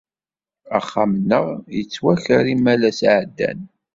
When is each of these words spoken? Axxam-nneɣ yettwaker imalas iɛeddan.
Axxam-nneɣ 0.77 1.45
yettwaker 1.75 2.45
imalas 2.53 2.99
iɛeddan. 3.07 3.59